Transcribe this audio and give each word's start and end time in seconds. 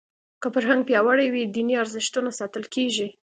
که 0.41 0.47
فرهنګ 0.55 0.81
پیاوړی 0.87 1.27
وي 1.31 1.43
دیني 1.53 1.75
ارزښتونه 1.83 2.29
ساتل 2.39 2.63
کېږي. 2.75 3.07